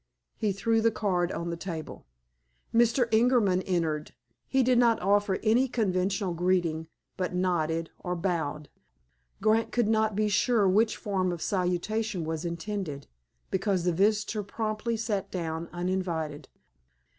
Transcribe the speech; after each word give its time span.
He 0.35 0.51
threw 0.51 0.81
the 0.81 0.89
card 0.89 1.31
on 1.31 1.51
the 1.51 1.55
table. 1.55 2.07
Mr. 2.73 3.07
Ingerman 3.13 3.61
entered. 3.67 4.13
He 4.47 4.63
did 4.63 4.79
not 4.79 4.99
offer 4.99 5.37
any 5.43 5.67
conventional 5.67 6.33
greeting, 6.33 6.87
but 7.17 7.35
nodded, 7.35 7.91
or 7.99 8.15
bowed. 8.15 8.67
Grant 9.43 9.71
could 9.71 9.87
not 9.87 10.15
be 10.15 10.27
sure 10.27 10.67
which 10.67 10.97
form 10.97 11.31
of 11.31 11.39
salutation 11.39 12.23
was 12.23 12.45
intended, 12.45 13.05
because 13.51 13.83
the 13.83 13.93
visitor 13.93 14.41
promptly 14.41 14.97
sat 14.97 15.29
down, 15.29 15.69
uninvited. 15.71 16.49